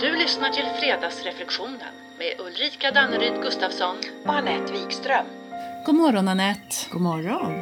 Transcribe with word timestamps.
Du 0.00 0.16
lyssnar 0.16 0.48
till 0.50 0.64
Fredagsreflektionen 0.80 1.80
med 2.18 2.46
Ulrika 2.46 2.90
Danneryd 2.90 3.42
Gustafsson. 3.42 3.96
och 4.26 4.34
Anette 4.34 4.72
Wikström. 4.72 5.26
God 5.86 5.94
morgon 5.94 6.28
Anette! 6.28 6.76
God 6.92 7.00
morgon. 7.02 7.52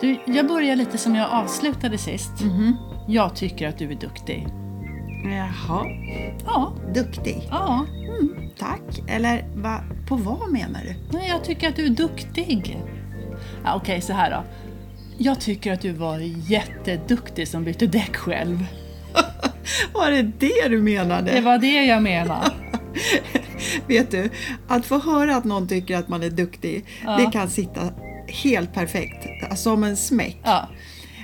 Du, 0.00 0.18
jag 0.26 0.46
börjar 0.46 0.76
lite 0.76 0.98
som 0.98 1.14
jag 1.14 1.30
avslutade 1.30 1.98
sist. 1.98 2.32
Jag 3.08 3.36
tycker 3.36 3.68
att 3.68 3.78
du 3.78 3.90
är 3.90 3.94
duktig. 3.94 4.46
Jaha, 5.24 5.84
Ja, 6.46 6.72
duktig. 6.94 7.48
ja. 7.50 7.86
Tack. 8.58 9.00
Eller 9.08 9.44
va, 9.54 9.80
på 10.08 10.16
vad 10.16 10.50
menar 10.52 10.80
du? 10.84 11.18
Nej, 11.18 11.28
jag 11.28 11.44
tycker 11.44 11.68
att 11.68 11.76
du 11.76 11.84
är 11.86 11.90
duktig. 11.90 12.78
Ja, 13.64 13.74
Okej, 13.76 14.00
så 14.00 14.12
här 14.12 14.30
då. 14.30 14.42
Jag 15.18 15.40
tycker 15.40 15.72
att 15.72 15.80
du 15.80 15.92
var 15.92 16.18
jätteduktig 16.50 17.48
som 17.48 17.64
bytte 17.64 17.86
däck 17.86 18.16
själv. 18.16 18.58
Var 19.94 20.10
det 20.10 20.22
det 20.22 20.68
du 20.68 20.82
menade? 20.82 21.32
Det 21.32 21.40
var 21.40 21.58
det 21.58 21.84
jag 21.84 22.02
menade. 22.02 22.52
Vet 23.86 24.10
du, 24.10 24.30
att 24.68 24.86
få 24.86 24.98
höra 24.98 25.36
att 25.36 25.44
någon 25.44 25.68
tycker 25.68 25.96
att 25.96 26.08
man 26.08 26.22
är 26.22 26.30
duktig, 26.30 26.84
Ja. 27.04 27.16
det 27.16 27.30
kan 27.32 27.50
sitta 27.50 27.92
helt 28.28 28.74
perfekt, 28.74 29.26
som 29.58 29.84
en 29.84 29.96
smäck. 29.96 30.36
Ja, 30.44 30.68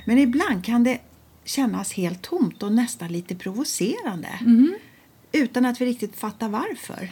Men 0.06 0.18
ibland 0.18 0.64
kan 0.64 0.84
det 0.84 0.98
kännas 1.44 1.92
helt 1.92 2.22
tomt 2.22 2.62
och 2.62 2.72
nästan 2.72 3.08
lite 3.12 3.34
provocerande. 3.34 4.28
Utan 5.32 5.64
att 5.64 5.80
vi 5.80 5.86
riktigt 5.86 6.16
fattar 6.16 6.48
varför. 6.48 7.10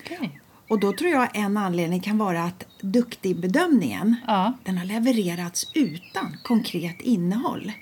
okej. 0.00 0.40
Och 0.72 0.80
då 0.80 0.92
tror 0.92 1.10
jag 1.10 1.36
en 1.36 1.56
anledning 1.56 2.00
kan 2.00 2.18
vara 2.18 2.42
att 2.42 2.64
duktig-bedömningen 2.80 4.16
Ja. 4.26 4.52
den 4.64 4.78
har 4.78 4.84
levererats 4.84 5.70
utan 5.74 6.36
konkret 6.42 7.00
innehåll. 7.00 7.72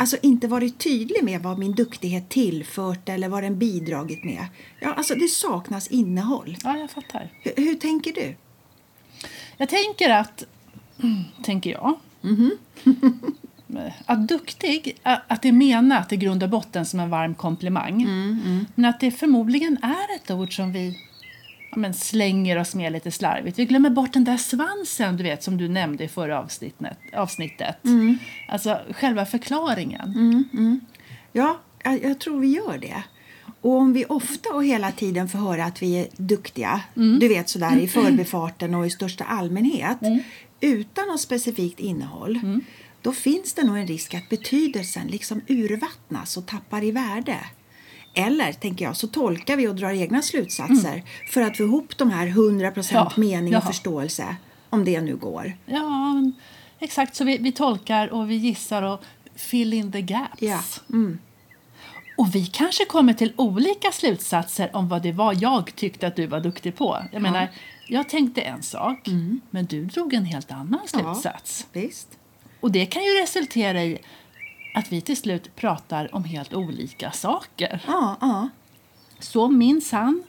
Alltså 0.00 0.16
inte 0.22 0.48
varit 0.48 0.78
tydlig 0.78 1.24
med 1.24 1.42
vad 1.42 1.58
min 1.58 1.72
duktighet 1.74 2.28
tillfört 2.28 3.08
eller 3.08 3.28
vad 3.28 3.42
den 3.42 3.58
bidragit 3.58 4.24
med. 4.24 4.44
Ja, 4.80 4.92
alltså 4.92 5.14
det 5.14 5.28
saknas 5.28 5.88
innehåll. 5.88 6.56
ja, 6.64 6.76
jag 6.78 6.90
fattar. 6.90 7.28
Hur, 7.40 7.52
hur 7.56 7.74
tänker 7.74 8.12
du? 8.12 8.36
Jag 9.56 9.68
tänker 9.68 10.10
att, 10.10 10.44
tänker 11.44 11.70
jag, 11.70 11.98
att 14.06 14.28
duktig, 14.28 14.98
att 15.02 15.42
det 15.42 15.48
är 15.48 15.52
menat 15.52 16.12
i 16.12 16.16
grund 16.16 16.42
och 16.42 16.48
botten 16.50 16.86
som 16.86 17.00
en 17.00 17.10
varm 17.10 17.34
komplimang. 17.34 18.06
Men 18.74 18.84
att 18.84 19.00
det 19.00 19.10
förmodligen 19.10 19.78
är 19.82 20.16
ett 20.16 20.30
ord 20.30 20.56
som 20.56 20.72
vi 20.72 20.98
ja, 21.70 21.78
men 21.78 21.94
slänger 21.94 22.58
oss 22.58 22.74
med 22.74 22.92
lite 22.92 23.10
slarvigt. 23.10 23.58
Vi 23.58 23.64
glömmer 23.64 23.90
bort 23.90 24.12
den 24.12 24.24
där 24.24 24.36
svansen 24.36 25.16
du 25.16 25.22
vet 25.22 25.42
som 25.42 25.56
du 25.56 25.68
nämnde 25.68 26.04
i 26.04 26.08
förra 26.08 26.38
avsnittet. 26.38 26.98
avsnittet. 27.12 27.76
Alltså 28.48 28.78
själva 28.90 29.26
förklaringen. 29.26 30.12
Ja, 31.32 31.60
jag, 31.84 32.02
jag 32.04 32.18
tror 32.20 32.40
vi 32.40 32.46
gör 32.48 32.78
det. 32.78 33.02
Och 33.60 33.72
om 33.72 33.92
vi 33.92 34.04
ofta 34.04 34.54
och 34.54 34.64
hela 34.64 34.92
tiden 34.92 35.28
får 35.28 35.38
höra 35.38 35.64
att 35.64 35.82
vi 35.82 35.94
är 35.96 36.06
duktiga, 36.16 36.80
du 36.94 37.28
vet 37.28 37.48
sådär 37.48 37.76
i 37.78 37.88
förbifarten 37.88 38.74
och 38.74 38.86
i 38.86 38.90
största 38.90 39.24
allmänhet, 39.24 39.98
utan 40.60 41.06
något 41.08 41.20
specifikt 41.20 41.80
innehåll, 41.80 42.40
då 43.02 43.12
finns 43.12 43.52
det 43.54 43.62
nog 43.62 43.76
en 43.78 43.86
risk 43.86 44.14
att 44.14 44.28
betydelsen 44.28 45.06
liksom 45.06 45.40
urvattnas 45.48 46.36
och 46.36 46.46
tappar 46.46 46.84
i 46.84 46.90
värde. 46.90 47.36
Eller, 48.14 48.52
tänker 48.52 48.84
jag, 48.84 48.96
så 48.96 49.06
tolkar 49.08 49.56
vi 49.56 49.68
och 49.68 49.74
drar 49.74 49.90
egna 49.90 50.22
slutsatser 50.22 51.02
för 51.30 51.40
att 51.40 51.56
få 51.56 51.62
ihop 51.62 51.98
de 51.98 52.10
här 52.10 52.26
100% 52.26 52.88
Ja, 52.92 53.12
mening 53.16 53.46
och 53.56 53.62
jaha. 53.62 53.66
förståelse, 53.72 54.36
om 54.70 54.84
det 54.84 55.00
nu 55.00 55.16
går. 55.16 55.52
Ja, 55.66 56.12
men 56.14 56.32
exakt. 56.78 57.16
Så 57.16 57.24
vi, 57.24 57.38
vi 57.38 57.52
tolkar 57.52 58.08
och 58.12 58.30
vi 58.30 58.34
gissar 58.34 58.82
och 58.82 59.04
fill 59.34 59.72
in 59.72 59.92
the 59.92 60.02
gaps. 60.02 60.42
Ja. 60.42 60.60
Mm. 60.92 61.18
Och 62.16 62.34
vi 62.34 62.46
kanske 62.46 62.84
kommer 62.84 63.12
till 63.12 63.32
olika 63.36 63.92
slutsatser 63.92 64.76
om 64.76 64.88
vad 64.88 65.02
det 65.02 65.12
var 65.12 65.36
jag 65.40 65.76
tyckte 65.76 66.06
att 66.06 66.16
du 66.16 66.26
var 66.26 66.40
duktig 66.40 66.76
på. 66.76 66.98
Jag 67.12 67.22
menar, 67.22 67.48
jag 67.88 68.08
tänkte 68.08 68.40
en 68.40 68.62
sak, 68.62 69.08
men 69.50 69.66
du 69.66 69.84
drog 69.84 70.14
en 70.14 70.24
helt 70.24 70.52
annan 70.52 70.80
slutsats. 70.86 71.66
Visst. 71.72 72.08
Och 72.60 72.70
det 72.72 72.86
kan 72.86 73.02
ju 73.02 73.10
resultera 73.22 73.82
i 73.84 73.98
att 74.80 74.92
vi 74.92 75.00
till 75.00 75.16
slut 75.16 75.56
pratar 75.56 76.14
om 76.14 76.24
helt 76.24 76.54
olika 76.54 77.10
saker. 77.10 77.82
Ja, 77.86 78.16
ja. 78.20 78.48
Så 79.18 79.48
minsann, 79.48 80.22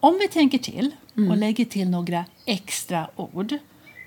om 0.00 0.18
vi 0.20 0.28
tänker 0.28 0.58
till 0.58 0.90
och 1.30 1.36
lägger 1.36 1.64
till 1.64 1.90
några 1.90 2.24
extra 2.44 3.08
ord 3.16 3.54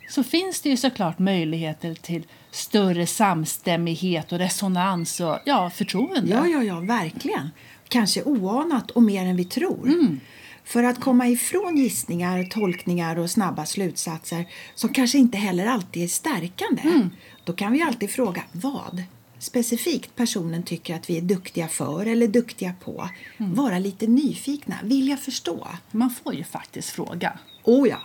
så 0.10 0.24
finns 0.24 0.62
det 0.62 0.70
ju 0.70 0.78
såklart 0.78 1.20
möjligheter 1.20 1.94
till 1.94 2.24
större 2.52 3.08
samstämmighet 3.08 4.32
och 4.32 4.38
resonans 4.38 5.20
och 5.20 5.38
ja, 5.46 5.70
förtroende. 5.70 6.32
Ja, 6.34 6.48
ja, 6.48 6.64
ja, 6.64 6.80
verkligen. 6.80 7.50
Kanske 7.88 8.24
oanat 8.24 8.92
och 8.92 9.04
mer 9.04 9.26
än 9.26 9.36
vi 9.36 9.46
tror. 9.46 10.18
För 10.64 10.84
att 10.84 11.00
komma 11.00 11.28
ifrån 11.28 11.78
gissningar, 11.78 12.44
tolkningar 12.44 13.20
och 13.20 13.30
snabba 13.30 13.66
slutsatser 13.66 14.46
som 14.76 14.94
kanske 14.94 15.18
inte 15.18 15.38
heller 15.38 15.66
alltid 15.66 16.04
är 16.04 16.08
stärkande, 16.08 17.10
då 17.44 17.54
kan 17.54 17.72
vi 17.72 17.82
alltid 17.82 18.10
fråga 18.10 18.44
vad 18.52 19.04
specifikt 19.40 20.16
personen 20.16 20.64
tycker 20.64 20.96
att 20.96 21.10
vi 21.10 21.18
är 21.18 21.22
duktiga 21.22 21.68
för 21.68 22.06
eller 22.06 22.28
duktiga 22.28 22.74
på. 22.84 23.10
Vara 23.38 23.80
lite 23.80 24.08
nyfikna, 24.08 24.76
vilja 24.84 25.18
förstå. 25.18 25.68
Man 25.92 26.10
får 26.10 26.34
ju 26.36 26.44
faktiskt 26.44 26.90
fråga. 26.90 27.40
Oh 27.64 27.88
ja, 27.90 27.98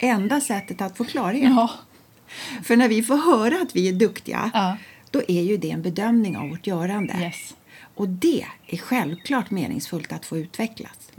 enda 0.00 0.40
sättet 0.40 0.80
att 0.80 0.96
få 0.96 1.04
klarhet. 1.04 1.44
Ja, 1.50 1.70
För 2.64 2.76
när 2.76 2.88
vi 2.88 3.02
får 3.02 3.16
höra 3.16 3.62
att 3.62 3.76
vi 3.76 3.88
är 3.88 3.92
duktiga, 3.92 4.50
Ja. 4.54 4.76
då 5.10 5.22
är 5.28 5.42
ju 5.42 5.56
det 5.56 5.70
en 5.70 5.82
bedömning 5.82 6.36
av 6.36 6.48
vårt 6.48 6.66
görande. 6.66 7.14
yes. 7.20 7.54
Och 7.94 8.08
det 8.08 8.44
är 8.66 8.76
självklart 8.76 9.50
meningsfullt 9.50 10.12
att 10.12 10.24
få 10.26 10.38
utvecklas. 10.38 11.10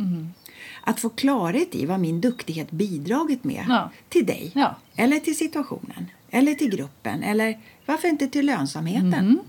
Att 0.84 1.00
få 1.00 1.10
klarhet 1.10 1.76
i 1.76 1.86
vad 1.86 2.00
min 2.00 2.22
duktighet 2.22 2.72
bidragit 2.72 3.44
med 3.44 3.66
Ja. 3.68 3.92
till 4.10 4.26
dig, 4.26 4.52
Ja. 4.56 4.76
eller 4.96 5.20
till 5.20 5.38
situationen, 5.38 6.06
eller 6.30 6.54
till 6.54 6.70
gruppen, 6.70 7.24
eller 7.24 7.60
varför 7.86 8.08
inte 8.08 8.28
till 8.28 8.46
lönsamheten. 8.46 9.40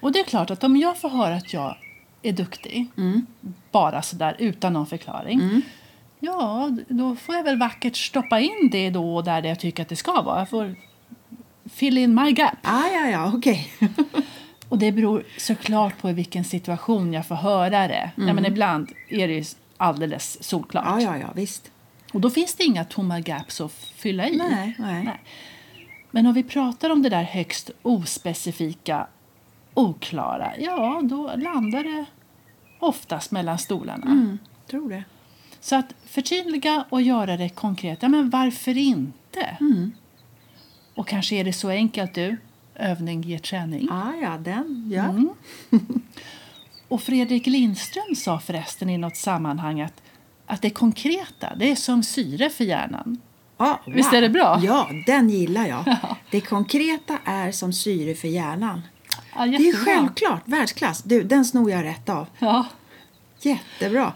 Och 0.00 0.12
det 0.12 0.18
är 0.18 0.24
klart 0.24 0.50
att 0.50 0.64
om 0.64 0.76
jag 0.76 0.98
får 0.98 1.08
höra 1.08 1.34
att 1.34 1.52
jag 1.52 1.76
är 2.22 2.32
duktig, 2.32 2.86
bara 3.72 4.02
sådär 4.02 4.36
utan 4.38 4.72
någon 4.72 4.86
förklaring, 4.86 5.62
ja, 6.20 6.70
då 6.88 7.16
får 7.16 7.34
jag 7.34 7.42
väl 7.42 7.58
vackert 7.58 7.96
stoppa 7.96 8.40
in 8.40 8.68
det 8.72 8.90
då 8.90 9.22
där 9.22 9.42
jag 9.42 9.60
tycker 9.60 9.82
att 9.82 9.88
det 9.88 9.96
ska 9.96 10.22
vara. 10.22 10.38
Jag 10.38 10.48
får 10.50 10.74
fill 11.64 11.98
in 11.98 12.14
my 12.14 12.30
gap. 12.30 12.52
Ah, 12.62 12.86
ja, 12.92 13.08
ja, 13.10 13.32
okej. 13.34 13.72
Och 14.68 14.78
det 14.78 14.92
beror 14.92 15.24
såklart 15.38 15.98
på 15.98 16.10
i 16.10 16.12
vilken 16.12 16.44
situation 16.44 17.12
jag 17.12 17.26
får 17.26 17.34
höra 17.34 17.88
det. 17.88 18.10
Ja, 18.16 18.32
men 18.32 18.46
ibland 18.46 18.92
är 19.08 19.28
det 19.28 19.56
alldeles 19.76 20.44
solklart. 20.44 20.84
ja, 20.86 21.00
ja, 21.00 21.18
ja, 21.18 21.26
visst. 21.34 21.70
Och 22.12 22.20
då 22.20 22.30
finns 22.30 22.54
det 22.54 22.64
inga 22.64 22.84
tomma 22.84 23.20
gaps 23.20 23.60
att 23.60 23.72
fylla 23.72 24.28
i. 24.28 24.36
Nej, 24.36 24.74
nej. 24.78 25.20
Men 26.16 26.26
om 26.26 26.34
vi 26.34 26.42
pratar 26.42 26.90
om 26.90 27.02
det 27.02 27.08
där 27.08 27.22
högst 27.22 27.70
ospecifika, 27.82 29.06
oklara, 29.74 30.52
ja, 30.58 31.00
då 31.04 31.32
landar 31.36 31.84
det 31.84 32.04
oftast 32.78 33.30
mellan 33.30 33.58
stolarna. 33.58 34.06
Mm, 34.06 34.38
tror 34.66 34.90
det. 34.90 35.04
Så 35.60 35.76
att 35.76 35.94
förtydliga 36.06 36.84
och 36.88 37.02
göra 37.02 37.36
det 37.36 37.48
konkret. 37.48 38.02
Ja, 38.02 38.08
men 38.08 38.30
varför 38.30 38.76
inte? 38.76 39.56
Mm. 39.60 39.92
Och 40.94 41.08
kanske 41.08 41.36
är 41.36 41.44
det 41.44 41.52
så 41.52 41.68
enkelt 41.68 42.14
du, 42.14 42.36
övning 42.74 43.22
ger 43.22 43.38
träning. 43.38 43.88
Ah, 43.90 44.14
ja, 44.22 44.38
den. 44.38 44.90
Ja. 44.94 45.04
Mm. 45.04 45.30
Och 46.88 47.02
Fredrik 47.02 47.46
Lindström 47.46 48.14
sa 48.16 48.40
förresten 48.40 48.90
i 48.90 48.98
något 48.98 49.16
sammanhang 49.16 49.80
att, 49.80 50.02
att 50.46 50.62
det 50.62 50.70
konkreta, 50.70 51.54
det 51.56 51.70
är 51.70 51.76
som 51.76 52.02
syre 52.02 52.50
för 52.50 52.64
hjärnan. 52.64 53.20
Ah, 53.56 53.76
Visst 53.86 54.12
är 54.12 54.20
det 54.20 54.28
bra? 54.28 54.60
Ja, 54.62 54.90
den 55.06 55.30
gillar 55.30 55.66
jag. 55.66 55.96
Det 56.30 56.40
konkreta 56.40 57.18
är 57.24 57.52
som 57.52 57.72
syre 57.72 58.14
för 58.14 58.28
hjärnan. 58.28 58.82
Ja, 59.36 59.46
Det 59.46 59.68
är 59.68 59.84
självklart, 59.84 60.42
världsklass. 60.44 61.02
Du, 61.02 61.22
den 61.22 61.44
snor 61.44 61.70
jag 61.70 61.84
rätt 61.84 62.08
av. 62.08 62.26
Ja. 62.38 62.66
Jättebra. 63.40 64.12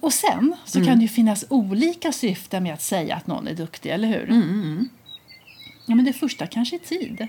Och 0.00 0.12
sen 0.12 0.54
så 0.64 0.78
Mm. 0.78 0.88
kan 0.88 0.98
det 0.98 1.02
ju 1.02 1.08
finnas 1.08 1.44
olika 1.50 2.12
syften 2.12 2.62
med 2.62 2.74
att 2.74 2.82
säga 2.82 3.16
att 3.16 3.26
någon 3.26 3.46
är 3.48 3.54
duktig, 3.54 3.90
eller 3.90 4.08
hur? 4.08 4.30
Mm, 4.30 4.88
Ja, 5.86 5.94
men 5.94 6.04
det 6.04 6.12
första 6.12 6.46
kanske 6.46 6.76
är 6.76 6.78
tid. 6.78 7.28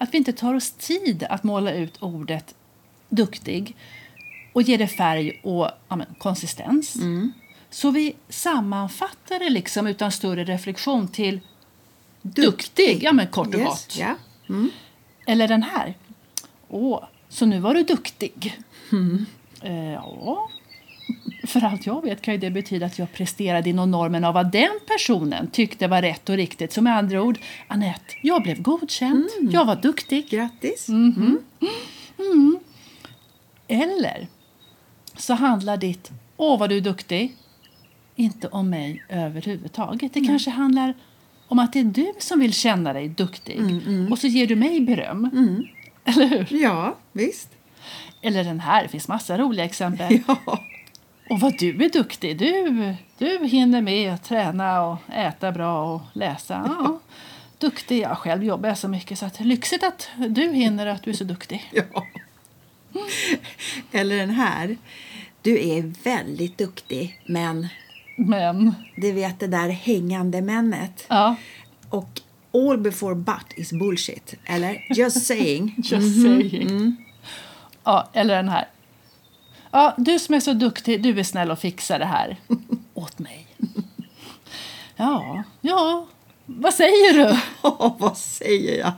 Att 0.00 0.14
vi 0.14 0.18
inte 0.18 0.32
tar 0.32 0.54
oss 0.54 0.70
tid 0.70 1.26
att 1.30 1.44
måla 1.44 1.72
ut 1.72 1.96
ordet 2.02 2.54
duktig 3.08 3.76
och 4.52 4.62
ge 4.62 4.76
det 4.76 4.88
färg 4.88 5.40
och 5.42 5.70
ja, 5.88 5.96
men, 5.96 6.06
konsistens. 6.18 6.96
Mm. 7.76 7.80
Så 7.82 7.90
vi 7.90 8.16
sammanfattar 8.28 9.38
det 9.38 9.50
liksom 9.50 9.86
utan 9.86 10.12
större 10.12 10.44
reflektion 10.44 11.08
till 11.08 11.40
duktig, 12.22 13.02
ja 13.02 13.12
men 13.12 13.26
kort 13.26 13.46
och 13.46 13.60
Yes, 13.60 13.66
gott. 13.66 13.96
Ja. 13.96 14.14
Eller 15.26 15.48
den 15.48 15.62
här. 15.62 15.94
Åh, 16.68 17.04
så 17.28 17.46
nu 17.46 17.60
var 17.60 17.74
du 17.74 17.82
duktig. 17.82 18.58
Mm. 18.92 19.26
Eh, 19.62 19.92
ja. 19.92 20.48
För 21.46 21.64
allt 21.64 21.86
jag 21.86 22.02
vet 22.02 22.22
kan 22.22 22.34
ju 22.34 22.40
det 22.40 22.50
betyda 22.50 22.86
att 22.86 22.98
jag 22.98 23.12
presterade 23.12 23.70
inom 23.70 23.90
normen 23.90 24.24
av 24.24 24.34
vad 24.34 24.52
den 24.52 24.80
personen 24.86 25.50
tyckte 25.50 25.88
var 25.88 26.02
rätt 26.02 26.28
och 26.28 26.36
riktigt. 26.36 26.72
Så 26.72 26.82
med 26.82 26.96
andra 26.96 27.22
ord, 27.22 27.38
Annette, 27.68 28.14
jag 28.22 28.42
blev 28.42 28.62
godkänd. 28.62 29.28
Mm. 29.38 29.52
Jag 29.52 29.64
var 29.64 29.76
duktig. 29.76 30.28
Grattis. 30.30 30.88
Mm. 30.88 31.38
Eller 33.68 34.26
så 35.16 35.34
handlar 35.34 35.76
ditt 35.76 36.10
Åh 36.36 36.58
vad 36.58 36.70
du 36.70 36.76
är 36.76 36.80
duktig 36.80 37.36
inte 38.16 38.48
om 38.48 38.70
mig 38.70 39.04
överhuvudtaget. 39.08 40.14
Det 40.14 40.20
kanske 40.20 40.50
handlar 40.50 40.94
om 41.48 41.58
att 41.58 41.72
det 41.72 41.80
är 41.80 41.84
du 41.84 42.12
som 42.18 42.40
vill 42.40 42.52
känna 42.52 42.92
dig 42.92 43.08
duktig 43.08 43.60
och 44.10 44.18
så 44.18 44.26
ger 44.26 44.46
du 44.46 44.56
mig 44.56 44.80
beröm. 44.80 45.30
Eller 46.04 46.26
hur? 46.26 46.62
Ja, 46.62 46.96
visst. 47.12 47.48
Eller 48.22 48.44
den 48.44 48.60
här, 48.60 48.82
det 48.82 48.88
finns 48.88 49.08
massa 49.08 49.38
roliga 49.38 49.64
exempel. 49.64 50.18
Ja. 50.28 50.62
Och 51.30 51.40
vad 51.40 51.58
du 51.58 51.84
är 51.84 51.88
duktig. 51.88 52.38
Du, 52.38 52.94
du 53.18 53.46
hinner 53.46 53.82
med 53.82 54.14
att 54.14 54.24
träna 54.24 54.82
och 54.82 54.98
äta 55.12 55.52
bra 55.52 55.94
och 55.94 56.00
läsa. 56.12 56.76
Ja. 56.78 57.00
Duktig. 57.58 58.02
Jag 58.02 58.18
själv 58.18 58.44
jobbar 58.44 58.74
så 58.74 58.88
mycket 58.88 59.18
så 59.18 59.26
att 59.26 59.40
lyxigt 59.40 59.84
att 59.84 60.08
du 60.28 60.52
hinner 60.52 60.86
att 60.86 61.02
du 61.02 61.10
är 61.10 61.14
så 61.14 61.24
duktig. 61.24 61.70
ja. 61.72 62.06
Eller 63.92 64.16
den 64.16 64.30
här. 64.30 64.76
Du 65.42 65.68
är 65.68 65.82
väldigt 66.04 66.58
duktig, 66.58 67.20
men 67.26 67.68
Men, 68.16 68.74
du 68.96 69.12
vet 69.12 69.40
det 69.40 69.46
där 69.46 69.68
hängande 69.68 70.42
männet. 70.42 71.04
ja, 71.08 71.36
Och 71.88 72.20
all 72.54 72.78
before 72.78 73.14
but 73.14 73.44
is 73.56 73.72
bullshit. 73.72 74.34
Eller 74.44 74.86
just 74.90 75.26
saying. 75.26 75.74
just 75.84 76.22
saying. 76.22 76.96
Ja, 77.84 78.08
eller 78.12 78.36
den 78.36 78.48
här. 78.48 78.68
Ja, 79.70 79.94
du 79.98 80.18
som 80.18 80.34
är 80.34 80.40
så 80.40 80.52
duktig, 80.52 81.02
du 81.02 81.20
är 81.20 81.24
snäll 81.24 81.50
och 81.50 81.58
fixar 81.58 81.98
det 81.98 82.04
här 82.04 82.36
åt 82.94 83.18
mig. 83.18 83.46
Ja, 84.96 85.42
ja, 85.60 86.06
vad 86.46 86.74
säger 86.74 87.12
du? 87.14 87.38
Ja, 87.62 87.96
vad 87.98 88.16
säger 88.18 88.78
jag? 88.78 88.92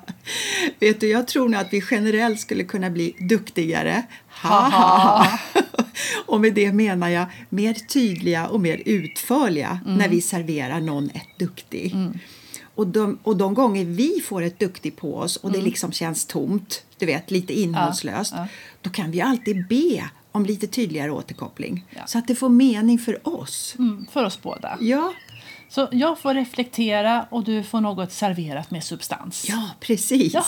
Vet 0.81 1.01
du, 1.01 1.09
jag 1.09 1.27
tror 1.29 1.49
nog 1.49 1.61
att 1.61 1.73
vi 1.73 1.83
generellt 1.91 2.41
skulle 2.41 2.65
kunna 2.65 2.91
bli 2.91 3.17
duktigare. 3.29 4.03
Ha, 4.43 4.69
ha, 4.69 4.99
ha. 4.99 5.39
Och 6.27 6.41
med 6.41 6.55
det 6.55 6.73
menar 6.73 7.09
jag 7.09 7.27
mer 7.49 7.75
tydliga 7.75 8.47
och 8.49 8.61
mer 8.61 8.83
utförliga 8.87 9.81
när 9.87 10.09
vi 10.09 10.21
serverar 10.21 10.81
någon 10.81 11.11
ett 11.11 11.39
duktig. 11.39 11.95
Och, 12.75 12.87
de, 12.87 13.19
och 13.23 13.37
de 13.37 13.55
gånger 13.55 13.85
vi 13.85 14.21
får 14.25 14.43
ett 14.43 14.59
duktig 14.59 14.97
på 14.97 15.17
oss 15.17 15.37
och 15.37 15.53
det 15.53 15.61
liksom 15.63 15.93
känns 15.93 16.27
tomt, 16.27 16.83
du 16.99 17.07
vet, 17.07 17.31
lite 17.31 17.61
innehållslöst, 17.61 18.33
ja. 18.37 18.47
då 18.83 18.91
kan 18.91 19.11
vi 19.11 19.21
alltid 19.21 19.69
be 19.69 20.05
om 20.33 20.45
lite 20.47 20.67
tydligare 20.67 21.11
återkoppling 21.11 21.85
Ja. 21.91 22.07
så 22.07 22.19
att 22.19 22.29
det 22.29 22.35
får 22.35 22.49
mening 22.49 22.99
för 22.99 23.29
oss. 23.29 23.75
Mm, 23.79 24.07
för 24.13 24.25
oss 24.25 24.43
båda. 24.43 24.79
Ja, 24.81 25.13
Så 25.69 25.89
jag 25.93 26.19
får 26.19 26.35
reflektera 26.35 27.27
och 27.31 27.45
du 27.45 27.63
får 27.63 27.81
något 27.81 28.13
serverat 28.13 28.71
med 28.71 28.85
substans. 28.85 29.47
Ja, 29.49 29.71
precis. 29.81 30.35
Ja. 30.35 30.45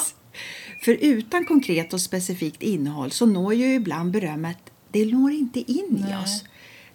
För 0.85 0.93
utan 0.93 1.45
konkret 1.45 1.93
och 1.93 2.01
specifikt 2.01 2.63
innehåll 2.63 3.11
så 3.11 3.27
når 3.27 3.55
ju 3.55 3.75
ibland 3.75 4.11
berömmet, 4.11 4.59
det 4.93 5.07
når 5.13 5.33
inte 5.33 5.73
in 5.73 5.87
Nej. 5.91 6.13
i 6.13 6.25
oss. 6.25 6.45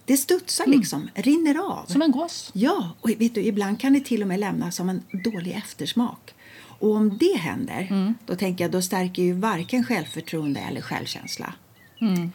Det 0.04 0.16
studsar 0.16 0.66
liksom, 0.66 1.08
rinner 1.14 1.58
av. 1.58 1.84
Som 1.86 2.02
en 2.02 2.10
gås. 2.10 2.50
Ja, 2.54 2.90
och 3.00 3.10
vet 3.10 3.34
du, 3.34 3.40
ibland 3.42 3.80
kan 3.80 3.92
det 3.92 4.00
till 4.00 4.22
och 4.22 4.28
med 4.28 4.40
lämna 4.40 4.70
som 4.70 4.88
en 4.88 5.02
dålig 5.24 5.52
eftersmak. 5.52 6.34
Och 6.78 6.90
om 6.90 7.18
det 7.18 7.38
händer, 7.38 7.86
Mm. 7.90 8.14
då 8.26 8.36
tänker 8.36 8.64
jag 8.64 8.70
då 8.70 8.82
stärker 8.82 9.22
ju 9.22 9.32
varken 9.32 9.84
självförtroende 9.84 10.60
eller 10.60 10.80
självkänsla. 10.80 11.54
Mm. 12.00 12.32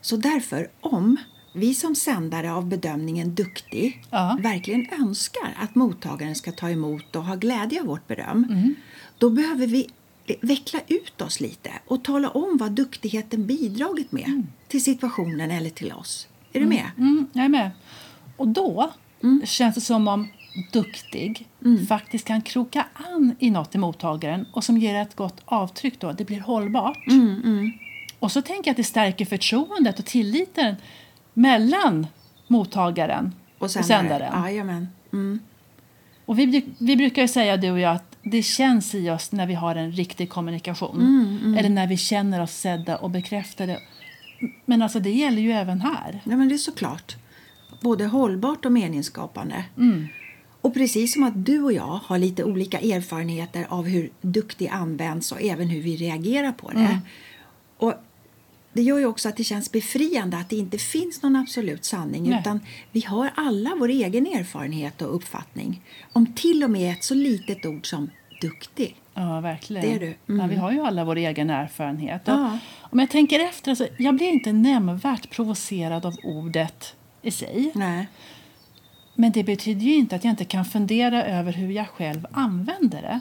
Så 0.00 0.16
därför, 0.16 0.68
om 0.80 1.16
vi 1.52 1.74
som 1.74 1.94
sändare 1.94 2.52
av 2.52 2.66
bedömningen 2.68 3.34
duktig 3.34 4.02
Ja. 4.10 4.38
verkligen 4.40 4.86
önskar 5.00 5.54
att 5.60 5.74
mottagaren 5.74 6.34
ska 6.34 6.52
ta 6.52 6.70
emot 6.70 7.16
och 7.16 7.24
ha 7.24 7.34
glädje 7.34 7.80
av 7.80 7.86
vårt 7.86 8.06
beröm, 8.08 8.46
Mm. 8.50 8.74
då 9.18 9.30
behöver 9.30 9.66
vi 9.66 9.88
veckla 10.40 10.80
ut 10.88 11.20
oss 11.20 11.40
lite 11.40 11.70
och 11.86 12.04
tala 12.04 12.28
om 12.30 12.56
vad 12.56 12.72
duktigheten 12.72 13.46
bidragit 13.46 14.12
med 14.12 14.46
till 14.68 14.84
situationen 14.84 15.50
eller 15.50 15.70
till 15.70 15.92
oss. 15.92 16.28
Är 16.52 16.60
du 16.60 16.66
med? 16.66 16.86
Mm, 16.98 17.26
jag 17.32 17.44
är 17.44 17.48
med. 17.48 17.70
Och 18.36 18.48
då 18.48 18.92
känns 19.44 19.74
det 19.74 19.80
som 19.80 20.08
om 20.08 20.28
duktig 20.72 21.48
faktiskt 21.88 22.24
kan 22.26 22.42
kroka 22.42 22.86
an 22.94 23.36
i 23.38 23.50
något 23.50 23.74
i 23.74 23.78
mottagaren 23.78 24.46
och 24.52 24.64
som 24.64 24.78
ger 24.78 24.94
ett 24.94 25.16
gott 25.16 25.40
avtryck 25.44 26.00
då. 26.00 26.12
Det 26.12 26.24
blir 26.24 26.40
hållbart. 26.40 26.98
Och 28.18 28.32
så 28.32 28.42
tänker 28.42 28.68
jag 28.68 28.72
att 28.72 28.76
det 28.76 28.84
stärker 28.84 29.24
förtroendet 29.24 29.98
och 29.98 30.04
tilliten 30.04 30.74
mellan 31.34 32.06
mottagaren 32.46 33.34
och 33.58 33.70
sändaren. 33.70 34.42
Jajamän. 34.44 34.88
Mm. 35.12 35.40
Och 36.24 36.38
vi, 36.38 36.64
vi 36.78 36.96
brukar 36.96 37.22
ju 37.22 37.28
säga, 37.28 37.56
du 37.56 37.70
och 37.70 37.80
jag, 37.80 37.96
att 37.96 38.16
det 38.22 38.42
känns 38.42 38.94
i 38.94 39.10
oss 39.10 39.32
när 39.32 39.46
vi 39.46 39.54
har 39.54 39.76
en 39.76 39.92
riktig 39.92 40.30
kommunikation. 40.30 41.00
Mm, 41.00 41.54
Eller 41.58 41.68
när 41.68 41.86
vi 41.86 41.96
känner 41.96 42.42
oss 42.42 42.52
sedda 42.52 42.96
och 42.96 43.10
bekräftade. 43.10 43.80
Men 44.64 44.82
alltså 44.82 45.00
det 45.00 45.10
gäller 45.10 45.42
ju 45.42 45.52
även 45.52 45.80
här. 45.80 46.20
Ja, 46.24 46.36
men 46.36 46.48
det 46.48 46.54
är 46.54 46.58
såklart. 46.58 47.16
Både 47.80 48.06
hållbart 48.06 48.64
och 48.64 48.72
meningsskapande. 48.72 49.64
Mm. 49.76 50.08
Och 50.60 50.74
precis 50.74 51.14
som 51.14 51.22
att 51.22 51.46
du 51.46 51.62
och 51.62 51.72
jag 51.72 52.00
har 52.04 52.18
lite 52.18 52.44
olika 52.44 52.78
erfarenheter 52.78 53.66
av 53.68 53.84
hur 53.86 54.10
duktig 54.20 54.68
används 54.68 55.32
och 55.32 55.42
även 55.42 55.68
hur 55.68 55.82
vi 55.82 55.96
reagerar 55.96 56.52
på 56.52 56.70
det. 56.70 56.78
Mm. 56.78 56.98
Och 57.76 57.94
det 58.72 58.82
gör 58.82 58.98
ju 58.98 59.06
också 59.06 59.28
att 59.28 59.36
det 59.36 59.44
känns 59.44 59.72
befriande 59.72 60.36
att 60.36 60.48
det 60.48 60.56
inte 60.56 60.78
finns 60.78 61.22
någon 61.22 61.36
absolut 61.36 61.84
sanning 61.84 62.30
Nej. 62.30 62.40
utan 62.40 62.60
vi 62.92 63.00
har 63.00 63.32
alla 63.34 63.70
vår 63.78 63.88
egen 63.88 64.26
erfarenhet 64.26 65.02
och 65.02 65.14
uppfattning 65.14 65.82
om 66.12 66.26
till 66.34 66.64
och 66.64 66.70
med 66.70 66.92
ett 66.92 67.04
så 67.04 67.14
litet 67.14 67.66
ord 67.66 67.86
som 67.86 68.10
duktig. 68.40 68.96
Ja, 69.14 69.40
verkligen. 69.40 69.82
Det 69.82 69.94
är 69.94 70.00
du. 70.00 70.14
Mm. 70.28 70.40
Ja, 70.40 70.46
vi 70.46 70.56
har 70.56 70.72
ju 70.72 70.80
alla 70.80 71.04
vår 71.04 71.16
egen 71.16 71.50
erfarenhet. 71.50 72.22
Ja. 72.24 72.58
Om 72.80 72.98
jag 72.98 73.10
tänker 73.10 73.40
efter, 73.40 73.70
alltså, 73.70 73.86
jag 73.98 74.14
blir 74.14 74.28
inte 74.28 74.52
nämnvärt 74.52 75.30
provocerad 75.30 76.06
av 76.06 76.14
ordet 76.22 76.94
i 77.22 77.30
sig. 77.30 77.72
Nej. 77.74 78.06
Men 79.14 79.32
det 79.32 79.44
betyder 79.44 79.82
ju 79.82 79.94
inte 79.94 80.16
att 80.16 80.24
jag 80.24 80.32
inte 80.32 80.44
kan 80.44 80.64
fundera 80.64 81.24
över 81.24 81.52
hur 81.52 81.70
jag 81.70 81.88
själv 81.88 82.26
använder 82.32 83.02
det. 83.02 83.20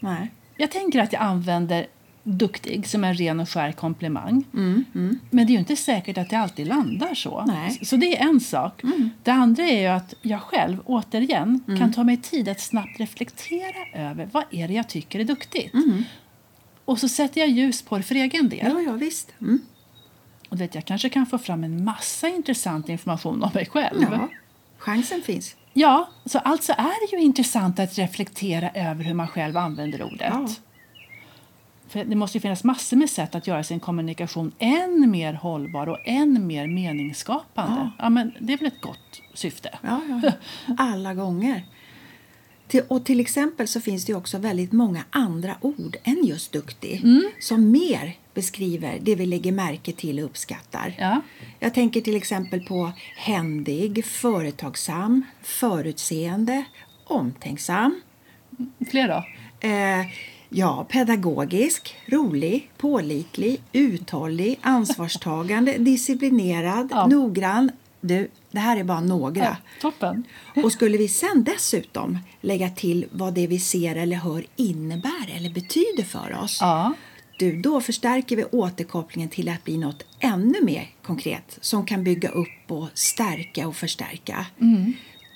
Nej. 0.00 0.30
Jag 0.56 0.70
tänker 0.70 1.00
att 1.00 1.12
jag 1.12 1.22
använder 1.22 1.86
duktig 2.28 2.86
som 2.86 3.04
en 3.04 3.14
ren 3.14 3.40
och 3.40 3.48
skär 3.48 3.72
komplimang. 3.72 4.44
Mm, 4.54 4.84
mm. 4.94 5.18
Men 5.30 5.46
det 5.46 5.50
är 5.50 5.54
ju 5.54 5.58
inte 5.58 5.76
säkert 5.76 6.18
att 6.18 6.30
det 6.30 6.36
alltid 6.36 6.66
landar 6.66 7.14
så. 7.14 7.44
Nej. 7.46 7.78
Så 7.82 7.96
det 7.96 8.18
är 8.18 8.28
en 8.28 8.40
sak. 8.40 8.82
Det 9.22 9.30
andra 9.30 9.62
är 9.62 9.80
ju 9.80 9.86
att 9.86 10.14
jag 10.22 10.40
själv, 10.40 10.80
återigen, 10.84 11.60
kan 11.78 11.92
ta 11.92 12.04
mig 12.04 12.16
tid 12.16 12.48
att 12.48 12.60
snabbt 12.60 13.00
reflektera 13.00 14.10
över 14.10 14.28
vad 14.32 14.44
är 14.50 14.68
det 14.68 14.74
jag 14.74 14.88
tycker 14.88 15.20
är 15.20 15.24
duktigt. 15.24 15.74
Och 16.84 16.98
så 16.98 17.08
sätter 17.08 17.40
jag 17.40 17.50
ljus 17.50 17.82
på 17.82 17.96
det 17.96 18.02
för 18.02 18.14
egen 18.14 18.48
del. 18.48 18.72
Ja, 18.72 18.80
ja, 18.80 18.92
visst. 18.92 19.32
Mm. 19.40 19.60
Och 20.48 20.60
vet, 20.60 20.74
jag 20.74 20.84
kanske 20.84 21.08
kan 21.08 21.26
få 21.26 21.38
fram 21.38 21.64
en 21.64 21.84
massa 21.84 22.28
intressant 22.28 22.88
information 22.88 23.42
om 23.42 23.50
mig 23.54 23.66
själv. 23.66 24.06
Ja, 24.10 24.28
chansen 24.78 25.22
finns. 25.22 25.56
Ja, 25.72 26.08
så 26.24 26.38
alltså 26.38 26.72
är 26.72 27.10
det 27.10 27.16
ju 27.16 27.22
intressant 27.22 27.78
att 27.78 27.98
reflektera 27.98 28.70
över 28.70 29.04
hur 29.04 29.14
man 29.14 29.28
själv 29.28 29.56
använder 29.56 30.02
ordet. 30.02 30.32
Ja. 30.32 30.48
För 31.88 32.04
det 32.04 32.16
måste 32.16 32.38
ju 32.38 32.42
finnas 32.42 32.64
massor 32.64 32.96
med 32.96 33.10
sätt 33.10 33.34
att 33.34 33.46
göra 33.46 33.64
sin 33.64 33.80
kommunikation 33.80 34.52
än 34.58 35.10
mer 35.10 35.32
hållbar 35.32 35.86
och 35.86 35.98
än 36.04 36.46
mer 36.46 36.66
meningsskapande. 36.66 37.90
Ja. 37.98 38.08
men 38.10 38.32
det 38.40 38.52
är 38.52 38.56
väl 38.58 38.66
ett 38.66 38.80
gott 38.80 39.22
syfte? 39.34 39.78
Ja, 39.82 40.00
ja. 40.22 40.32
Alla 40.78 41.14
gånger. 41.14 41.64
Och 42.88 43.04
till 43.04 43.20
exempel 43.20 43.68
så 43.68 43.80
finns 43.80 44.04
det 44.04 44.14
också 44.14 44.38
väldigt 44.38 44.72
många 44.72 45.04
andra 45.10 45.54
ord 45.60 45.96
än 46.04 46.24
just 46.24 46.52
duktig 46.52 47.02
som 47.40 47.70
mer 47.70 48.16
beskriver 48.34 48.98
det 49.00 49.14
vi 49.14 49.26
lägger 49.26 49.52
märke 49.52 49.92
till 49.92 50.18
och 50.18 50.24
uppskattar. 50.24 50.94
Ja. 50.98 51.20
Jag 51.58 51.74
tänker 51.74 52.00
till 52.00 52.16
exempel 52.16 52.60
på 52.60 52.92
händig, 53.16 54.04
företagsam, 54.04 55.22
förutseende, 55.42 56.64
omtänksam, 57.04 58.00
Fler 58.90 59.08
då? 59.08 59.24
eh, 59.68 60.06
ja, 60.48 60.86
pedagogisk, 60.90 61.96
rolig, 62.06 62.70
pålitlig, 62.76 63.60
uthållig, 63.72 64.58
ansvarstagande, 64.62 65.72
disciplinerad, 65.78 66.88
Ja. 66.90 67.06
noggrann. 67.06 67.70
Du, 68.00 68.28
det 68.50 68.58
här 68.58 68.76
är 68.76 68.84
bara 68.84 69.00
några. 69.00 69.44
Ja, 69.44 69.56
toppen. 69.80 70.24
Och 70.64 70.72
skulle 70.72 70.98
vi 70.98 71.08
sen 71.08 71.44
dessutom 71.44 72.18
lägga 72.40 72.70
till 72.70 73.06
vad 73.10 73.34
det 73.34 73.46
vi 73.46 73.58
ser 73.58 73.96
eller 73.96 74.16
hör 74.16 74.44
innebär 74.56 75.34
eller 75.36 75.50
betyder 75.50 76.02
för 76.04 76.38
oss, 76.42 76.58
Ja. 76.60 76.92
du, 77.38 77.60
då 77.62 77.80
förstärker 77.80 78.36
vi 78.36 78.44
återkopplingen 78.44 79.28
till 79.28 79.48
att 79.48 79.64
bli 79.64 79.78
något 79.78 80.02
ännu 80.20 80.64
mer 80.64 80.90
konkret 81.02 81.58
som 81.60 81.86
kan 81.86 82.04
bygga 82.04 82.28
upp 82.28 82.48
och 82.70 82.88
stärka 82.94 83.68
och 83.68 83.76
förstärka. 83.76 84.46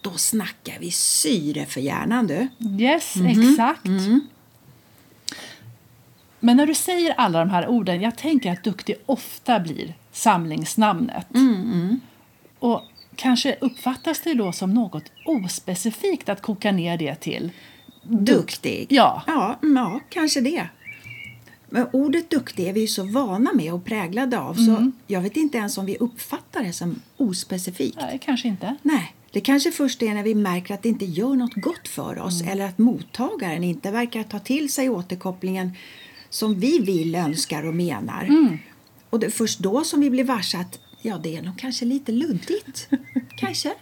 Då 0.03 0.11
snackar 0.11 0.77
vi 0.81 0.91
syre 0.91 1.67
för 1.67 1.81
hjärnan, 1.81 2.27
du. 2.27 2.49
Yes, 2.85 3.15
exakt. 3.17 3.87
Men 6.45 6.57
när 6.57 6.67
du 6.67 6.75
säger 6.75 7.13
alla 7.13 7.39
de 7.39 7.51
här 7.51 7.69
orden, 7.69 8.01
jag 8.01 8.17
tänker 8.17 8.53
att 8.53 8.65
duktig 8.65 8.97
ofta 9.07 9.61
blir 9.61 9.95
samlingsnamnet. 10.13 11.27
Och 12.59 12.83
kanske 13.17 13.57
uppfattas 13.61 14.21
det 14.21 14.35
då 14.35 14.53
som 14.53 14.75
något 14.75 15.05
ospecifikt 15.27 16.29
att 16.29 16.43
koka 16.43 16.73
ner 16.73 16.97
det 16.97 17.15
till 17.15 17.51
Duktig. 18.03 18.87
Ja. 18.91 19.23
Ja, 19.27 19.59
mm, 19.63 19.77
ja 19.77 20.01
kanske 20.09 20.41
det. 20.41 20.69
Men 21.69 21.87
ordet 21.93 22.31
duktig 22.31 22.69
är 22.69 22.73
vi 22.73 22.81
ju 22.81 22.87
så 22.87 23.05
vana 23.05 23.53
med 23.53 23.75
och 23.75 23.85
präglade 23.85 24.39
av 24.39 24.55
så 24.55 24.93
jag 25.07 25.21
vet 25.21 25.37
inte 25.37 25.59
ens 25.59 25.79
om 25.79 25.87
vi 25.87 25.97
uppfattar 25.97 26.63
det 26.63 26.73
som 26.73 27.03
ospecifikt. 27.17 27.99
Nej, 28.01 28.21
kanske 28.25 28.49
inte. 28.49 28.77
Nej, 28.83 29.15
det 29.31 29.41
kanske 29.41 29.73
först 29.73 30.03
är 30.03 30.15
när 30.15 30.23
vi 30.23 30.35
märker 30.35 30.75
att 30.75 30.83
det 30.83 30.89
inte 30.89 31.05
gör 31.05 31.35
något 31.35 31.55
gott 31.55 31.89
för 31.89 32.19
oss 32.19 32.43
eller 32.43 32.65
att 32.65 32.79
mottagaren 32.79 33.65
inte 33.65 33.91
verkar 33.91 34.23
ta 34.23 34.39
till 34.39 34.73
sig 34.73 34.89
återkopplingen 34.89 35.71
som 36.33 36.61
vi 36.61 36.79
vill, 36.79 37.15
önskar 37.15 37.67
och 37.67 37.75
menar. 37.75 38.29
Och 39.11 39.21
det 39.21 39.27
är 39.27 39.31
först 39.31 39.59
då 39.59 39.85
som 39.85 40.01
vi 40.01 40.11
blir 40.11 40.25
varse 40.25 40.59
att 40.59 40.79
ja, 41.03 41.19
det 41.19 41.37
är 41.37 41.43
nog 41.43 41.59
kanske 41.59 41.85
lite 41.85 42.13
luddigt. 42.13 42.89
kanske. 43.37 43.75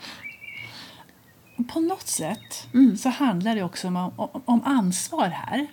På 1.69 1.81
något 1.81 2.09
sätt 2.09 2.67
så 2.99 3.09
handlar 3.09 3.55
det 3.55 3.63
också 3.63 3.89
om, 3.89 3.97
om, 3.97 4.43
om 4.45 4.61
ansvar 4.65 5.29
här. 5.29 5.67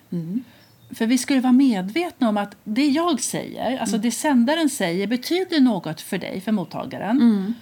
För 0.90 1.06
vi 1.06 1.18
ju 1.34 1.40
vara 1.40 1.52
medvetna 1.52 2.28
om 2.28 2.36
att 2.36 2.56
det 2.64 2.86
jag 2.86 3.20
säger, 3.20 3.78
alltså 3.78 3.98
det 3.98 4.10
sändaren 4.10 4.70
säger 4.70 5.06
betyder 5.06 5.60
något 5.60 6.00
för 6.00 6.18
dig, 6.18 6.40
för 6.40 6.52
mottagaren. 6.52 7.54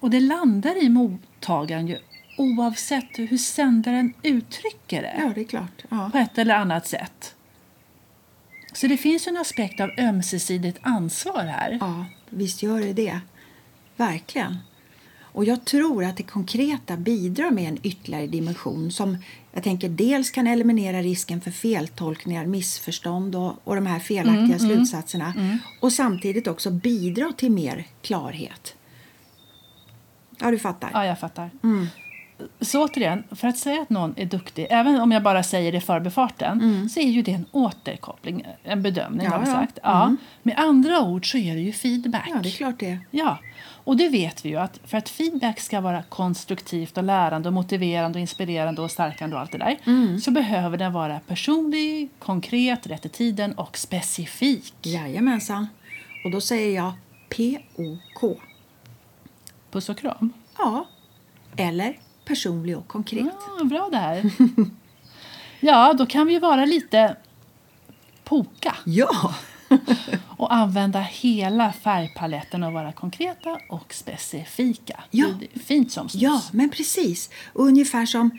Och 0.00 0.10
det 0.10 0.20
landar 0.20 0.82
i 0.82 0.88
mottagaren 0.88 1.86
ju 1.86 1.98
oavsett 2.38 3.18
hur 3.18 3.38
sändaren 3.38 4.12
uttrycker 4.22 5.02
det 5.02 5.16
Ja, 5.18 5.32
det 5.34 5.40
är 5.40 5.44
klart. 5.44 5.84
Ja. 5.88 6.10
på 6.12 6.18
ett 6.18 6.38
eller 6.38 6.54
annat 6.54 6.86
sätt. 6.86 7.34
Så 8.80 8.86
det 8.86 8.96
finns 8.96 9.26
en 9.26 9.36
aspekt 9.36 9.80
av 9.80 9.90
ömsesidigt 9.98 10.78
ansvar 10.82 11.44
här. 11.44 11.78
Ja, 11.80 12.04
visst 12.30 12.62
gör 12.62 12.80
det 12.80 12.92
det. 12.92 13.20
Verkligen. 13.96 14.56
Och 15.20 15.44
jag 15.44 15.64
tror 15.64 16.04
att 16.04 16.16
det 16.16 16.22
konkreta 16.22 16.96
bidrar 16.96 17.50
med 17.50 17.68
en 17.68 17.78
ytterligare 17.82 18.26
dimension 18.26 18.92
som 18.92 19.16
jag 19.52 19.62
tänker 19.62 19.88
dels 19.88 20.30
kan 20.30 20.46
eliminera 20.46 21.02
risken 21.02 21.40
för 21.40 21.50
feltolkningar, 21.50 22.46
missförstånd 22.46 23.36
och, 23.36 23.54
och 23.64 23.74
de 23.74 23.86
här 23.86 23.98
felaktiga 23.98 24.58
slutsatserna 24.58 25.34
och 25.80 25.92
samtidigt 25.92 26.46
också 26.46 26.70
bidra 26.70 27.32
till 27.32 27.50
mer 27.50 27.86
klarhet. 28.02 28.76
Ja, 30.38 30.50
du 30.50 30.58
fattar. 30.58 30.90
Ja, 30.92 31.06
jag 31.06 31.20
fattar. 31.20 31.50
Så 32.60 32.84
återigen, 32.84 33.24
för 33.30 33.48
att 33.48 33.58
säga 33.58 33.82
att 33.82 33.90
någon 33.90 34.14
är 34.16 34.26
duktig, 34.26 34.66
även 34.70 35.00
om 35.00 35.12
jag 35.12 35.22
bara 35.22 35.42
säger 35.42 35.72
det 35.72 35.78
i 35.78 35.80
förbifarten, 35.80 36.88
så 36.88 37.00
är 37.00 37.08
ju 37.08 37.22
det 37.22 37.32
en 37.32 37.46
återkoppling, 37.52 38.46
en 38.64 38.82
bedömning 38.82 39.26
Ja, 39.26 39.30
har 39.32 39.40
vi 39.40 39.46
ja. 39.46 39.52
sagt. 39.54 39.78
Ja. 39.82 40.16
Med 40.42 40.58
andra 40.58 41.00
ord 41.00 41.30
så 41.30 41.38
är 41.38 41.54
det 41.54 41.60
ju 41.60 41.72
feedback. 41.72 42.28
Ja, 42.28 42.40
det 42.42 42.48
är 42.48 42.52
klart 42.52 42.78
det. 42.78 42.98
Ja, 43.10 43.38
och 43.84 43.96
det 43.96 44.08
vet 44.08 44.44
vi 44.44 44.48
ju 44.48 44.56
att 44.56 44.80
för 44.84 44.98
att 44.98 45.08
feedback 45.08 45.60
ska 45.60 45.80
vara 45.80 46.02
konstruktivt 46.02 46.96
och 46.96 47.04
lärande 47.04 47.48
och 47.48 47.52
motiverande 47.52 48.16
och 48.16 48.20
inspirerande 48.20 48.82
och 48.82 48.90
stärkande 48.90 49.36
och 49.36 49.42
allt 49.42 49.52
det 49.52 49.58
där 49.58 50.18
så 50.20 50.30
behöver 50.30 50.76
den 50.76 50.92
vara 50.92 51.20
personlig, 51.26 52.10
konkret, 52.18 52.86
rätt 52.86 53.06
i 53.06 53.08
tiden 53.08 53.52
och 53.52 53.78
specifik. 53.78 54.74
Jajamensan. 54.82 55.66
Och 56.24 56.30
då 56.30 56.40
säger 56.40 56.76
jag 56.76 56.92
POK. 57.28 58.38
Puss 59.70 59.88
och 59.88 59.98
kram. 59.98 60.32
Ja, 60.58 60.86
eller 61.56 61.96
personlig 62.30 62.78
och 62.78 62.88
konkret. 62.88 63.34
Ja, 63.58 63.64
bra 63.64 63.88
där. 63.92 64.30
Ja, 65.62 65.92
då 65.92 66.06
kan 66.06 66.26
vi 66.26 66.38
vara 66.38 66.64
lite 66.64 67.16
poka 68.24 68.76
Ja, 68.84 69.34
och 70.36 70.54
använda 70.54 71.00
hela 71.00 71.72
färgpaletten 71.72 72.62
och 72.62 72.72
vara 72.72 72.92
konkreta 72.92 73.58
och 73.68 73.94
specifika. 73.94 75.00
Ja. 75.10 75.26
Fint 75.64 75.92
som 75.92 76.08
snus. 76.08 76.22
ja 76.22 76.42
men 76.52 76.70
precis. 76.70 77.30
Och 77.52 77.64
ungefär 77.64 78.06
som 78.06 78.30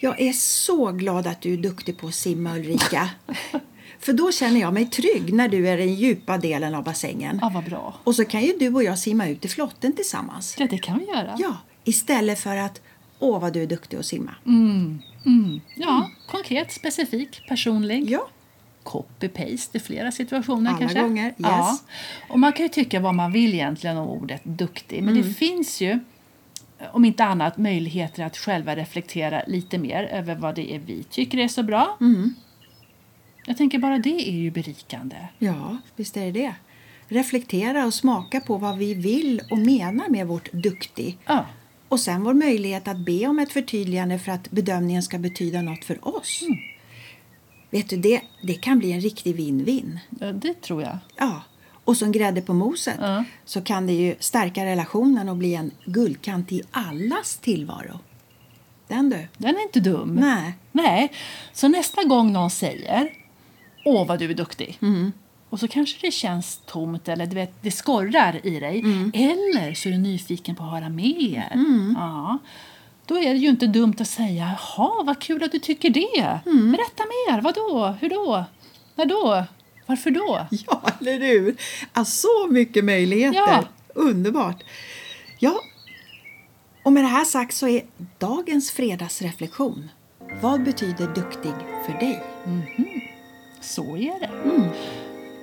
jag 0.00 0.20
är 0.20 0.32
så 0.32 0.92
glad 0.92 1.26
att 1.26 1.40
du 1.40 1.52
är 1.52 1.56
duktig 1.56 1.98
på 1.98 2.06
att 2.06 2.14
simma 2.14 2.56
Ulrika. 2.56 3.10
För 3.98 4.12
då 4.12 4.32
känner 4.32 4.60
jag 4.60 4.74
mig 4.74 4.86
trygg 4.86 5.34
när 5.34 5.48
du 5.48 5.68
är 5.68 5.78
i 5.78 5.86
den 5.86 5.94
djupa 5.94 6.38
delen 6.38 6.74
av 6.74 6.84
bassängen. 6.84 7.38
Ja, 7.42 7.50
vad 7.54 7.64
bra. 7.64 7.94
Och 8.04 8.14
så 8.14 8.24
kan 8.24 8.42
ju 8.42 8.56
du 8.58 8.74
och 8.74 8.82
jag 8.84 8.98
simma 8.98 9.28
ut 9.28 9.44
i 9.44 9.48
flotten 9.48 9.92
tillsammans. 9.92 10.56
Ja, 10.58 10.66
det 10.70 10.78
kan 10.78 10.98
vi 10.98 11.04
göra. 11.04 11.36
Ja, 11.38 11.56
istället 11.84 12.40
för 12.40 12.56
att 12.56 12.80
åh 13.20 13.40
vad 13.40 13.52
du 13.52 13.62
är 13.62 13.66
duktig 13.66 13.96
att 13.96 14.06
simma. 14.06 14.34
Mm. 14.46 14.98
Mm. 15.26 15.60
Ja, 15.74 16.10
konkret, 16.26 16.72
specifik, 16.72 17.42
personlig. 17.48 18.10
Ja, 18.10 18.28
Copy-paste 18.84 19.76
i 19.76 19.80
flera 19.80 20.12
situationer 20.12 20.70
Alla 20.70 20.78
kanske. 20.78 21.00
gånger, 21.00 21.26
yes. 21.26 21.34
Ja. 21.38 21.78
Och 22.28 22.38
man 22.38 22.52
kan 22.52 22.62
ju 22.66 22.68
tycka 22.68 23.00
vad 23.00 23.14
man 23.14 23.32
vill 23.32 23.54
egentligen 23.54 23.96
om 23.96 24.08
ordet 24.08 24.40
duktig. 24.44 25.02
Men 25.02 25.14
Mm. 25.14 25.28
det 25.28 25.34
finns 25.34 25.80
ju, 25.80 25.98
om 26.92 27.04
inte 27.04 27.24
annat, 27.24 27.58
möjligheter 27.58 28.24
att 28.24 28.36
själva 28.36 28.76
reflektera 28.76 29.42
lite 29.46 29.78
mer 29.78 30.02
över 30.04 30.34
vad 30.34 30.54
det 30.54 30.74
är 30.74 30.78
vi 30.78 31.02
tycker 31.02 31.38
är 31.38 31.48
så 31.48 31.62
bra. 31.62 31.96
Mm. 32.00 32.34
Jag 33.46 33.56
tänker 33.56 33.78
bara 33.78 33.98
det 33.98 34.28
är 34.30 34.36
ju 34.36 34.50
berikande. 34.50 35.16
ja, 35.38 35.76
visst 35.96 36.16
är 36.16 36.20
det 36.24 36.30
det. 36.32 36.54
Reflektera 37.08 37.86
och 37.86 37.94
smaka 37.94 38.40
på 38.40 38.56
vad 38.56 38.78
vi 38.78 38.94
vill 38.94 39.40
och 39.50 39.58
menar 39.58 40.08
med 40.08 40.26
vårt 40.26 40.52
duktig. 40.52 41.18
Ja, 41.26 41.46
Och 41.90 42.00
sen 42.00 42.24
vår 42.24 42.34
möjlighet 42.34 42.88
att 42.88 42.98
be 42.98 43.26
om 43.26 43.38
ett 43.38 43.52
förtydligande 43.52 44.18
för 44.18 44.32
att 44.32 44.50
bedömningen 44.50 45.02
ska 45.02 45.18
betyda 45.18 45.62
något 45.62 45.84
för 45.84 46.08
oss. 46.16 46.42
Vet 47.70 47.88
du, 47.88 47.96
det, 47.96 48.20
det 48.42 48.54
kan 48.54 48.78
bli 48.78 48.92
en 48.92 49.00
riktig 49.00 49.36
win-win. 49.36 49.98
ja, 50.20 50.32
det 50.32 50.60
tror 50.62 50.82
jag. 50.82 50.98
Ja. 51.16 51.42
Och 51.84 51.96
som 51.96 52.12
grädde 52.12 52.42
på 52.42 52.52
moset 52.54 52.96
Ja. 53.00 53.24
så 53.44 53.60
kan 53.60 53.86
det 53.86 53.92
ju 53.92 54.14
stärka 54.18 54.64
relationen 54.64 55.28
och 55.28 55.36
bli 55.36 55.54
en 55.54 55.70
guldkant 55.84 56.52
i 56.52 56.62
allas 56.70 57.36
tillvaro. 57.36 57.98
Den 58.88 59.10
du. 59.10 59.28
Den 59.38 59.56
är 59.56 59.62
inte 59.62 59.80
dum. 59.80 60.14
Nej. 60.14 60.52
Nej. 60.72 61.12
Så 61.52 61.68
nästa 61.68 62.04
gång 62.04 62.32
någon 62.32 62.50
säger 62.50 63.12
Åh, 63.84 64.06
vad 64.06 64.18
du 64.18 64.30
är 64.30 64.34
duktig. 64.34 64.78
Mm. 64.82 65.12
Och 65.50 65.60
så 65.60 65.68
kanske 65.68 66.06
det 66.06 66.10
känns 66.10 66.60
tomt 66.66 67.08
eller 67.08 67.26
du 67.26 67.34
vet, 67.34 67.52
det 67.62 67.70
skorrar 67.70 68.46
i 68.46 68.60
dig. 68.60 68.80
Mm. 68.80 69.12
Eller 69.14 69.74
så 69.74 69.88
är 69.88 69.92
du 69.92 69.98
nyfiken 69.98 70.56
på 70.56 70.64
att 70.64 70.70
höra 70.70 70.88
mer. 70.88 71.52
Ja. 71.94 72.38
Då 73.06 73.18
är 73.18 73.30
det 73.30 73.38
ju 73.38 73.48
inte 73.48 73.66
dumt 73.66 73.94
att 74.00 74.08
säga 74.08 74.56
Jaha, 74.76 75.02
vad 75.02 75.18
kul 75.18 75.42
att 75.44 75.52
du 75.52 75.58
tycker 75.58 75.90
det. 75.90 76.40
Mm. 76.46 76.72
Berätta 76.72 77.02
mer. 77.04 77.40
Vad 77.40 77.54
då? 77.54 77.94
Hur 78.00 78.08
då? 78.08 78.44
När 78.94 79.06
då? 79.06 79.44
Varför 79.86 80.10
då? 80.10 80.46
Ja, 80.66 80.82
eller 81.00 81.18
hur? 81.18 81.56
Alltså, 81.92 82.28
så 82.28 82.52
mycket 82.52 82.84
möjligheter. 82.84 83.38
Ja. 83.38 83.64
Underbart. 83.94 84.62
Ja, 85.38 85.60
och 86.82 86.92
med 86.92 87.04
det 87.04 87.08
här 87.08 87.24
sagt 87.24 87.54
så 87.54 87.68
är 87.68 87.82
dagens 88.18 88.70
fredagsreflektion 88.70 89.90
Vad 90.40 90.64
betyder 90.64 91.14
duktig 91.14 91.52
för 91.86 91.92
dig? 91.92 92.22
Så 93.60 93.96
är 93.96 94.20
det. 94.20 94.30
Mm. 94.50 94.68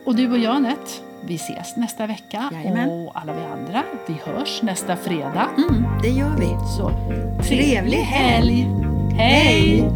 Och 0.07 0.15
du 0.15 0.31
och 0.31 0.37
jag, 0.37 0.55
Anette, 0.55 0.91
vi 1.21 1.35
ses 1.35 1.75
nästa 1.75 2.07
vecka. 2.07 2.49
Jajamän. 2.53 2.89
Och 2.89 3.11
alla 3.17 3.33
vi 3.33 3.41
andra, 3.41 3.83
vi 4.07 4.13
hörs 4.13 4.61
nästa 4.61 4.95
fredag. 4.95 5.49
Mm, 5.57 5.85
det 6.01 6.09
gör 6.09 6.37
vi. 6.37 6.47
Så 6.77 6.91
Trevlig 7.43 7.97
helg! 7.97 8.67
Hej! 9.15 9.91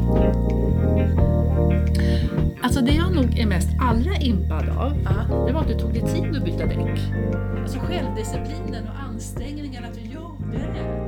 Alltså 2.62 2.82
det 2.82 2.91
jag 2.91 3.15
nog 3.15 3.39
är 3.39 3.46
mest 3.46 3.70
allra 3.82 4.15
impad 4.15 4.70
av, 4.70 4.94
det 5.48 5.53
var 5.53 5.62
att 5.62 5.68
du 5.68 5.80
tog 5.80 5.94
dig 5.94 6.01
tid 6.01 6.36
att 6.38 6.46
byta 6.46 6.65
däck. 6.65 7.00
Alltså 7.62 7.80
självdisciplinen 7.80 8.88
och 8.88 9.03
ansträngningen 9.10 9.84
att 9.84 9.94
du 9.94 10.01
gjorde 10.01 10.58
det. 10.74 11.00